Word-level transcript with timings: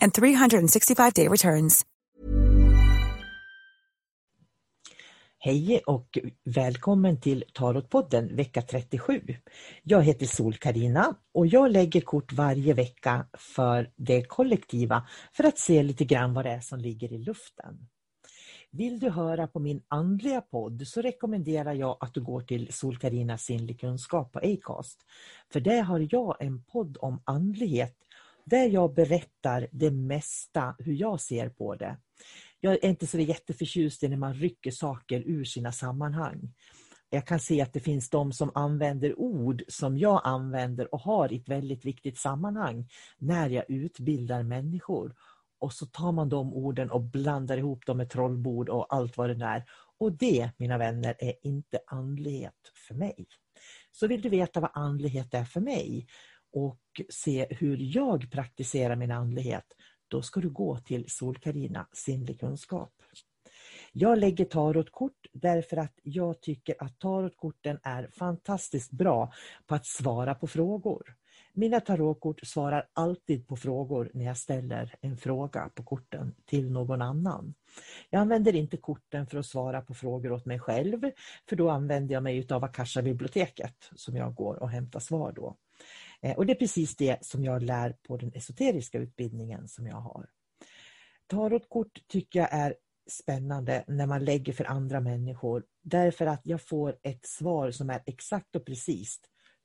and 0.00 0.12
365-day 0.12 1.28
returns. 1.28 1.86
Hej 5.42 5.82
och 5.86 6.18
välkommen 6.44 7.20
till 7.20 7.44
Tarotpodden 7.54 8.36
vecka 8.36 8.62
37. 8.62 9.20
Jag 9.82 10.02
heter 10.02 10.26
sol 10.26 10.54
karina 10.54 11.14
och 11.34 11.46
jag 11.46 11.70
lägger 11.70 12.00
kort 12.00 12.32
varje 12.32 12.74
vecka 12.74 13.26
för 13.38 13.90
det 13.96 14.22
kollektiva 14.22 15.06
för 15.32 15.44
att 15.44 15.58
se 15.58 15.82
lite 15.82 16.04
grann 16.04 16.34
vad 16.34 16.44
det 16.44 16.50
är 16.50 16.60
som 16.60 16.78
ligger 16.78 17.12
i 17.12 17.18
luften. 17.18 17.88
Vill 18.70 18.98
du 18.98 19.10
höra 19.10 19.46
på 19.46 19.58
min 19.58 19.82
andliga 19.88 20.40
podd 20.40 20.82
så 20.86 21.02
rekommenderar 21.02 21.72
jag 21.72 21.96
att 22.00 22.14
du 22.14 22.20
går 22.20 22.40
till 22.40 22.72
sol 22.72 22.98
Karinas 22.98 23.42
sinnlig 23.42 23.80
kunskap 23.80 24.32
på 24.32 24.38
Acast. 24.38 24.98
För 25.52 25.60
där 25.60 25.82
har 25.82 26.08
jag 26.10 26.36
en 26.40 26.62
podd 26.62 26.96
om 27.00 27.22
andlighet 27.24 27.96
där 28.50 28.68
jag 28.68 28.94
berättar 28.94 29.68
det 29.72 29.90
mesta 29.90 30.74
hur 30.78 30.92
jag 30.92 31.20
ser 31.20 31.48
på 31.48 31.74
det 31.74 31.96
jag 32.60 32.72
är 32.72 32.88
inte 32.88 33.06
så 33.06 33.18
jätteförtjust 33.18 34.02
i 34.02 34.08
när 34.08 34.16
man 34.16 34.34
rycker 34.34 34.70
saker 34.70 35.22
ur 35.26 35.44
sina 35.44 35.72
sammanhang. 35.72 36.54
Jag 37.10 37.26
kan 37.26 37.40
se 37.40 37.60
att 37.60 37.72
det 37.72 37.80
finns 37.80 38.10
de 38.10 38.32
som 38.32 38.50
använder 38.54 39.18
ord 39.18 39.62
som 39.68 39.98
jag 39.98 40.20
använder 40.24 40.94
och 40.94 41.00
har 41.00 41.32
i 41.32 41.36
ett 41.36 41.48
väldigt 41.48 41.84
viktigt 41.84 42.18
sammanhang 42.18 42.88
när 43.18 43.50
jag 43.50 43.64
utbildar 43.68 44.42
människor. 44.42 45.14
Och 45.60 45.72
så 45.72 45.86
tar 45.86 46.12
man 46.12 46.28
de 46.28 46.54
orden 46.54 46.90
och 46.90 47.00
blandar 47.00 47.58
ihop 47.58 47.86
dem 47.86 47.96
med 47.96 48.10
trollbord 48.10 48.68
och 48.68 48.94
allt 48.94 49.16
vad 49.16 49.38
det 49.38 49.44
är. 49.44 49.64
Och 49.98 50.12
det, 50.12 50.50
mina 50.56 50.78
vänner, 50.78 51.14
är 51.18 51.34
inte 51.42 51.78
andlighet 51.86 52.72
för 52.88 52.94
mig. 52.94 53.26
Så 53.90 54.06
vill 54.06 54.22
du 54.22 54.28
veta 54.28 54.60
vad 54.60 54.70
andlighet 54.74 55.34
är 55.34 55.44
för 55.44 55.60
mig 55.60 56.06
och 56.52 56.80
se 57.08 57.46
hur 57.50 57.76
jag 57.80 58.30
praktiserar 58.30 58.96
min 58.96 59.10
andlighet, 59.10 59.64
då 60.08 60.22
ska 60.22 60.40
du 60.40 60.50
gå 60.50 60.78
till 60.78 61.04
Sol-Carina 61.08 61.88
sinnlig 61.92 62.40
kunskap. 62.40 62.92
Jag 63.92 64.18
lägger 64.18 64.44
tarotkort 64.44 65.26
därför 65.32 65.76
att 65.76 65.98
jag 66.02 66.40
tycker 66.40 66.74
att 66.78 66.98
tarotkorten 66.98 67.78
är 67.82 68.10
fantastiskt 68.12 68.90
bra 68.90 69.32
på 69.66 69.74
att 69.74 69.86
svara 69.86 70.34
på 70.34 70.46
frågor. 70.46 71.16
Mina 71.52 71.80
tarotkort 71.80 72.40
svarar 72.42 72.88
alltid 72.92 73.46
på 73.46 73.56
frågor 73.56 74.10
när 74.14 74.24
jag 74.24 74.36
ställer 74.36 74.94
en 75.00 75.16
fråga 75.16 75.70
på 75.74 75.82
korten 75.82 76.34
till 76.46 76.70
någon 76.70 77.02
annan. 77.02 77.54
Jag 78.10 78.20
använder 78.20 78.54
inte 78.54 78.76
korten 78.76 79.26
för 79.26 79.38
att 79.38 79.46
svara 79.46 79.80
på 79.80 79.94
frågor 79.94 80.32
åt 80.32 80.46
mig 80.46 80.58
själv, 80.58 81.10
för 81.48 81.56
då 81.56 81.70
använder 81.70 82.14
jag 82.14 82.22
mig 82.22 82.46
av 82.50 82.64
Akasha-biblioteket 82.64 83.90
som 83.96 84.16
jag 84.16 84.34
går 84.34 84.54
och 84.62 84.70
hämtar 84.70 85.00
svar 85.00 85.32
då. 85.32 85.56
Eh, 86.22 86.36
och 86.36 86.46
det 86.46 86.52
är 86.52 86.58
precis 86.58 86.96
det 86.96 87.24
som 87.24 87.44
jag 87.44 87.62
lär 87.62 87.96
på 88.02 88.16
den 88.16 88.32
esoteriska 88.34 88.98
utbildningen 88.98 89.68
som 89.68 89.86
jag 89.86 89.96
har. 89.96 90.26
Tarotkort 91.26 91.98
tycker 92.08 92.40
jag 92.40 92.52
är 92.52 92.74
spännande 93.10 93.84
när 93.88 94.06
man 94.06 94.24
lägger 94.24 94.52
för 94.52 94.64
andra 94.64 95.00
människor 95.00 95.64
därför 95.82 96.26
att 96.26 96.40
jag 96.44 96.62
får 96.62 96.96
ett 97.02 97.26
svar 97.26 97.70
som 97.70 97.90
är 97.90 98.02
exakt 98.06 98.56
och 98.56 98.64
precis 98.64 99.20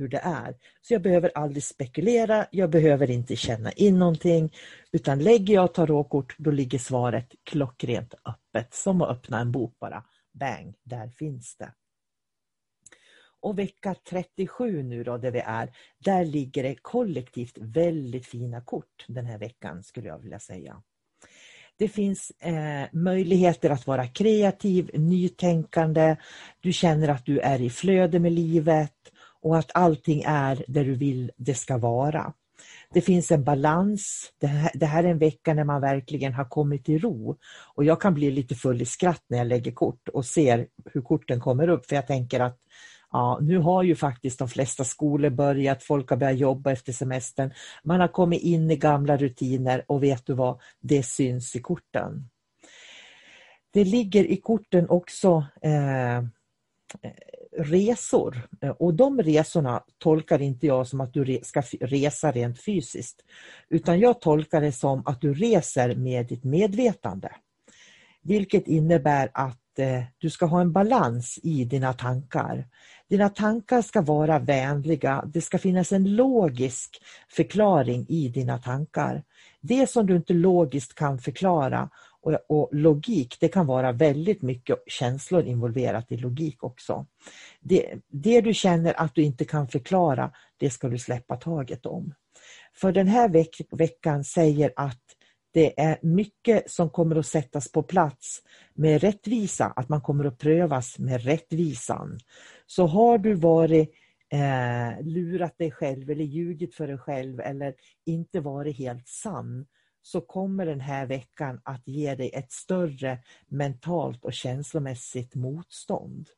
hur 0.00 0.08
det 0.08 0.18
är. 0.18 0.54
Så 0.80 0.94
jag 0.94 1.02
behöver 1.02 1.30
aldrig 1.34 1.64
spekulera, 1.64 2.46
jag 2.50 2.70
behöver 2.70 3.10
inte 3.10 3.36
känna 3.36 3.72
in 3.72 3.98
någonting 3.98 4.52
utan 4.92 5.18
lägger 5.18 5.54
jag 5.54 5.74
tarotkort 5.74 6.34
då 6.38 6.50
ligger 6.50 6.78
svaret 6.78 7.34
klockrent 7.44 8.14
öppet 8.14 8.74
som 8.74 9.02
att 9.02 9.10
öppna 9.10 9.40
en 9.40 9.52
bok 9.52 9.78
bara. 9.78 10.04
Bang, 10.32 10.74
där 10.82 11.08
finns 11.08 11.56
det. 11.56 11.72
Och 13.42 13.58
vecka 13.58 13.94
37 14.10 14.82
nu 14.82 15.04
då 15.04 15.16
där 15.16 15.30
vi 15.30 15.38
är, 15.38 15.70
där 15.98 16.24
ligger 16.24 16.62
det 16.62 16.74
kollektivt 16.82 17.58
väldigt 17.58 18.26
fina 18.26 18.60
kort 18.60 19.04
den 19.08 19.26
här 19.26 19.38
veckan 19.38 19.82
skulle 19.82 20.08
jag 20.08 20.18
vilja 20.18 20.38
säga. 20.38 20.82
Det 21.80 21.88
finns 21.88 22.30
eh, 22.30 22.88
möjligheter 22.92 23.70
att 23.70 23.86
vara 23.86 24.06
kreativ, 24.06 24.90
nytänkande, 24.94 26.16
du 26.60 26.72
känner 26.72 27.08
att 27.08 27.26
du 27.26 27.38
är 27.38 27.60
i 27.60 27.70
flöde 27.70 28.18
med 28.18 28.32
livet 28.32 29.09
och 29.42 29.58
att 29.58 29.70
allting 29.74 30.22
är 30.26 30.64
där 30.68 30.84
du 30.84 30.94
vill 30.94 31.30
det 31.36 31.54
ska 31.54 31.78
vara. 31.78 32.32
Det 32.94 33.00
finns 33.00 33.30
en 33.30 33.44
balans. 33.44 34.32
Det 34.40 34.46
här, 34.46 34.70
det 34.74 34.86
här, 34.86 35.04
är 35.04 35.08
en 35.08 35.18
vecka 35.18 35.54
när 35.54 35.64
man 35.64 35.80
verkligen 35.80 36.34
har 36.34 36.44
kommit 36.44 36.84
till 36.84 37.00
ro. 37.00 37.36
Och 37.74 37.84
jag 37.84 38.00
kan 38.00 38.14
bli 38.14 38.30
lite 38.30 38.54
full 38.54 38.82
i 38.82 38.86
skratt 38.86 39.24
när 39.28 39.38
jag 39.38 39.46
lägger 39.46 39.72
kort 39.72 40.08
och 40.08 40.26
ser 40.26 40.66
hur 40.84 41.02
korten 41.02 41.40
kommer 41.40 41.68
upp 41.68 41.86
för 41.86 41.96
jag 41.96 42.06
tänker 42.06 42.40
att 42.40 42.58
Ja, 43.12 43.38
nu 43.42 43.58
har 43.58 43.82
ju 43.82 43.96
faktiskt 43.96 44.38
de 44.38 44.48
flesta 44.48 44.84
skolor 44.84 45.30
börjat, 45.30 45.82
folk 45.82 46.10
har 46.10 46.16
börjat 46.16 46.38
jobba 46.38 46.72
efter 46.72 46.92
semestern. 46.92 47.52
Man 47.84 48.00
har 48.00 48.08
kommit 48.08 48.42
in 48.42 48.70
i 48.70 48.76
gamla 48.76 49.16
rutiner 49.16 49.84
och 49.88 50.02
vet 50.02 50.26
du 50.26 50.34
vad, 50.34 50.60
det 50.80 51.02
syns 51.02 51.56
i 51.56 51.60
korten. 51.60 52.30
Det 53.72 53.84
ligger 53.84 54.24
i 54.24 54.36
korten 54.36 54.88
också 54.88 55.46
eh, 55.62 56.22
resor 57.56 58.48
eh, 58.60 58.70
och 58.70 58.94
de 58.94 59.22
resorna 59.22 59.82
tolkar 59.98 60.42
inte 60.42 60.66
jag 60.66 60.86
som 60.86 61.00
att 61.00 61.14
du 61.14 61.40
ska 61.42 61.62
resa 61.80 62.32
rent 62.32 62.60
fysiskt 62.60 63.24
utan 63.68 64.00
jag 64.00 64.20
tolkar 64.20 64.60
det 64.60 64.72
som 64.72 65.02
att 65.06 65.20
du 65.20 65.34
reser 65.34 65.94
med 65.94 66.26
ditt 66.26 66.44
medvetande. 66.44 67.32
Vilket 68.22 68.68
innebär 68.68 69.30
att 69.34 69.78
eh, 69.78 70.02
du 70.18 70.30
ska 70.30 70.46
ha 70.46 70.60
en 70.60 70.72
balans 70.72 71.38
i 71.42 71.64
dina 71.64 71.92
tankar. 71.92 72.66
Dina 73.08 73.28
tankar 73.28 73.82
ska 73.82 74.00
vara 74.00 74.38
vänliga, 74.38 75.24
det 75.26 75.40
ska 75.40 75.58
finnas 75.58 75.92
en 75.92 76.16
logisk 76.16 77.02
förklaring 77.28 78.06
i 78.08 78.28
dina 78.28 78.58
tankar. 78.58 79.22
Det 79.60 79.90
som 79.90 80.06
du 80.06 80.16
inte 80.16 80.32
logiskt 80.32 80.94
kan 80.94 81.18
förklara 81.18 81.90
och, 82.22 82.38
och, 82.48 82.68
logik, 82.72 83.36
det 83.40 83.48
kan 83.48 83.66
vara 83.66 83.92
väldigt 83.92 84.42
mycket 84.42 84.78
känslor 84.86 85.44
involverat 85.44 86.12
i 86.12 86.16
logik 86.16 86.62
också. 86.64 87.06
Det, 87.60 87.94
det 88.08 88.40
du 88.40 88.54
känner 88.54 89.00
att 89.00 89.14
du 89.14 89.22
inte 89.22 89.44
kan 89.44 89.68
förklara, 89.68 90.32
det 90.56 90.70
ska 90.70 90.88
du 90.88 90.98
släppa 90.98 91.36
taget 91.36 91.86
om. 91.86 92.14
För 92.74 92.92
den 92.92 93.08
här 93.08 93.28
veck, 93.28 93.60
veckan 93.70 94.24
säger 94.24 94.72
att 94.76 95.02
det 95.52 95.80
är 95.80 95.98
mycket 96.02 96.70
som 96.70 96.90
kommer 96.90 97.16
att 97.16 97.26
sättas 97.26 97.72
på 97.72 97.82
plats 97.82 98.42
med 98.74 99.00
rättvisa, 99.00 99.72
att 99.76 99.88
man 99.88 100.00
kommer 100.00 100.24
att 100.24 100.38
prövas 100.38 100.98
med 100.98 101.24
rättvisan. 101.24 102.18
Så 102.66 102.86
har 102.86 103.18
du 103.18 103.34
varit 103.34 103.90
eh, 104.32 105.06
lurat 105.06 105.58
dig 105.58 105.70
själv 105.70 106.10
eller 106.10 106.24
ljugit 106.24 106.74
för 106.74 106.86
dig 106.86 106.98
själv 106.98 107.40
eller 107.40 107.74
inte 108.06 108.40
varit 108.40 108.76
helt 108.78 109.08
sann 109.08 109.66
så 110.02 110.20
kommer 110.20 110.66
den 110.66 110.80
här 110.80 111.06
veckan 111.06 111.60
att 111.64 111.88
ge 111.88 112.14
dig 112.14 112.30
ett 112.34 112.52
större 112.52 113.18
mentalt 113.48 114.24
och 114.24 114.32
känslomässigt 114.32 115.34
motstånd. 115.34 116.28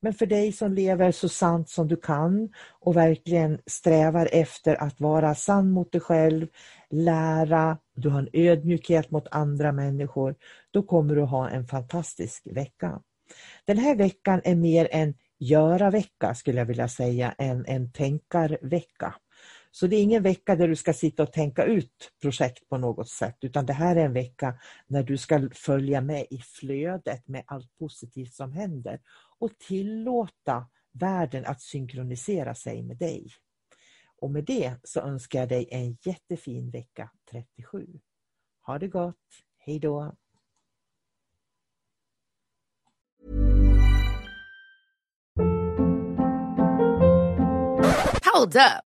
Men 0.00 0.14
för 0.14 0.26
dig 0.26 0.52
som 0.52 0.72
lever 0.72 1.12
så 1.12 1.28
sant 1.28 1.68
som 1.68 1.88
du 1.88 1.96
kan 1.96 2.48
och 2.80 2.96
verkligen 2.96 3.58
strävar 3.66 4.28
efter 4.32 4.82
att 4.82 5.00
vara 5.00 5.34
sann 5.34 5.70
mot 5.70 5.92
dig 5.92 6.00
själv, 6.00 6.46
lära, 6.90 7.78
du 7.94 8.08
har 8.08 8.18
en 8.18 8.28
ödmjukhet 8.32 9.10
mot 9.10 9.28
andra 9.30 9.72
människor, 9.72 10.34
då 10.70 10.82
kommer 10.82 11.16
du 11.16 11.22
ha 11.22 11.48
en 11.48 11.66
fantastisk 11.66 12.46
vecka. 12.50 13.02
Den 13.64 13.78
här 13.78 13.96
veckan 13.96 14.40
är 14.44 14.54
mer 14.54 14.88
en 14.90 15.14
göra-vecka 15.38 16.34
skulle 16.34 16.58
jag 16.58 16.66
vilja 16.66 16.88
säga 16.88 17.34
än 17.38 17.64
en 17.66 17.92
tänkarvecka. 17.92 19.14
Så 19.74 19.86
det 19.86 19.96
är 19.96 20.02
ingen 20.02 20.22
vecka 20.22 20.56
där 20.56 20.68
du 20.68 20.76
ska 20.76 20.92
sitta 20.92 21.22
och 21.22 21.32
tänka 21.32 21.64
ut 21.64 22.12
projekt 22.22 22.68
på 22.68 22.78
något 22.78 23.08
sätt 23.08 23.36
utan 23.40 23.66
det 23.66 23.72
här 23.72 23.96
är 23.96 24.04
en 24.04 24.12
vecka 24.12 24.58
när 24.86 25.02
du 25.02 25.18
ska 25.18 25.48
följa 25.54 26.00
med 26.00 26.26
i 26.30 26.38
flödet 26.38 27.28
med 27.28 27.44
allt 27.46 27.78
positivt 27.78 28.34
som 28.34 28.52
händer 28.52 29.00
och 29.38 29.58
tillåta 29.58 30.68
världen 30.92 31.46
att 31.46 31.60
synkronisera 31.60 32.54
sig 32.54 32.82
med 32.82 32.96
dig. 32.96 33.26
Och 34.16 34.30
med 34.30 34.44
det 34.44 34.74
så 34.84 35.00
önskar 35.00 35.38
jag 35.38 35.48
dig 35.48 35.68
en 35.70 35.96
jättefin 36.02 36.70
vecka 36.70 37.10
37. 37.30 37.86
Ha 38.62 38.78
det 38.78 38.88
gott, 38.88 39.16
hej 39.58 39.78
då! 39.78 40.16
Hold 48.34 48.56
up. 48.56 48.91